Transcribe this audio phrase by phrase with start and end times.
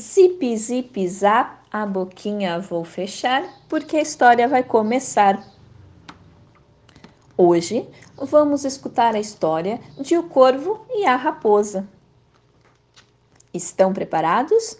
[0.00, 5.40] Zip, zip, zap, a boquinha vou fechar, porque a história vai começar.
[7.38, 11.88] Hoje vamos escutar a história de O Corvo e a Raposa.
[13.52, 14.78] Estão preparados?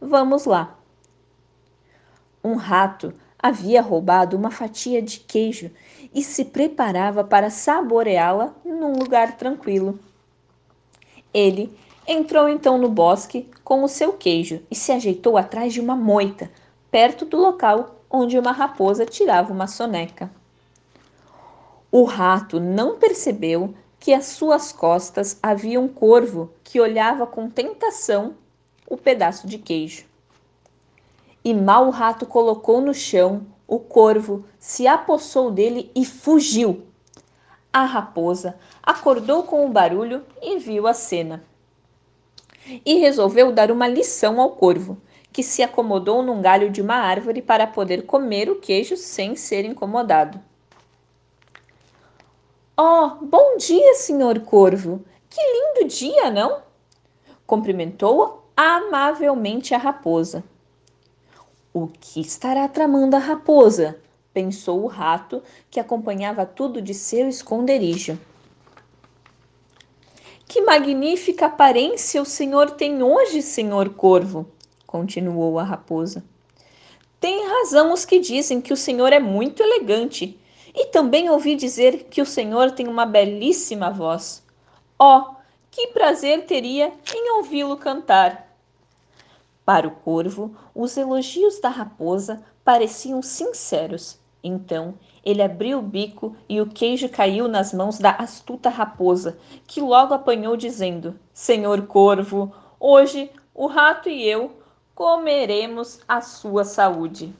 [0.00, 0.78] Vamos lá.
[2.42, 5.70] Um rato havia roubado uma fatia de queijo
[6.14, 10.00] e se preparava para saboreá-la num lugar tranquilo.
[11.34, 11.76] Ele
[12.08, 16.48] Entrou então no bosque com o seu queijo e se ajeitou atrás de uma moita,
[16.88, 20.30] perto do local onde uma raposa tirava uma soneca.
[21.90, 28.36] O rato não percebeu que às suas costas havia um corvo que olhava com tentação
[28.88, 30.04] o pedaço de queijo.
[31.44, 36.86] E mal o rato colocou no chão, o corvo se apossou dele e fugiu.
[37.72, 41.42] A raposa acordou com o barulho e viu a cena
[42.84, 44.96] e resolveu dar uma lição ao corvo,
[45.32, 49.64] que se acomodou num galho de uma árvore para poder comer o queijo sem ser
[49.64, 50.40] incomodado.
[52.76, 55.04] Oh, bom dia, senhor corvo!
[55.28, 56.62] Que lindo dia, não?
[57.46, 60.42] Cumprimentou amavelmente a raposa.
[61.72, 64.00] O que estará tramando a raposa?
[64.36, 68.18] pensou o rato, que acompanhava tudo de seu esconderijo.
[70.56, 74.46] Que magnífica aparência o senhor tem hoje, senhor corvo,
[74.86, 76.24] continuou a raposa.
[77.20, 80.40] Tem razão os que dizem que o senhor é muito elegante.
[80.74, 84.42] E também ouvi dizer que o senhor tem uma belíssima voz.
[84.98, 85.26] Oh,
[85.70, 88.56] que prazer teria em ouvi-lo cantar.
[89.62, 94.18] Para o corvo, os elogios da raposa pareciam sinceros.
[94.42, 99.80] Então ele abriu o bico e o queijo caiu nas mãos da astuta raposa, que
[99.80, 104.56] logo apanhou, dizendo: Senhor corvo, hoje o rato e eu
[104.94, 107.34] comeremos a sua saúde.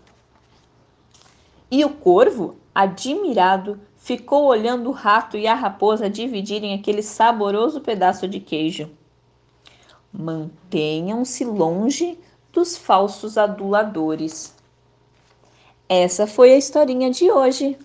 [1.70, 8.28] E o corvo, admirado, ficou olhando o rato e a raposa dividirem aquele saboroso pedaço
[8.28, 8.90] de queijo.
[10.12, 12.18] Mantenham-se longe
[12.52, 14.55] dos falsos aduladores.
[15.88, 17.78] Essa foi a historinha de hoje.